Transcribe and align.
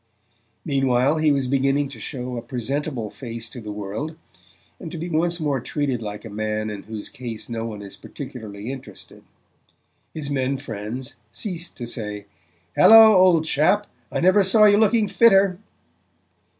Meanwhile 0.65 1.17
he 1.17 1.31
was 1.31 1.45
beginning 1.45 1.87
to 1.89 1.99
show 1.99 2.35
a 2.35 2.41
presentable 2.41 3.11
face 3.11 3.51
to 3.51 3.61
the 3.61 3.71
world, 3.71 4.15
and 4.79 4.91
to 4.91 4.97
be 4.97 5.11
once 5.11 5.39
more 5.39 5.59
treated 5.59 6.01
like 6.01 6.25
a 6.25 6.29
man 6.31 6.71
in 6.71 6.81
whose 6.81 7.07
case 7.07 7.49
no 7.49 7.67
one 7.67 7.83
is 7.83 7.95
particularly 7.97 8.71
interested. 8.71 9.23
His 10.11 10.31
men 10.31 10.57
friends 10.57 11.17
ceased 11.31 11.77
to 11.77 11.85
say: 11.85 12.25
"Hallo, 12.75 13.13
old 13.15 13.45
chap, 13.45 13.85
I 14.11 14.19
never 14.21 14.43
saw 14.43 14.65
you 14.65 14.79
looking 14.79 15.07
fitter!" 15.07 15.59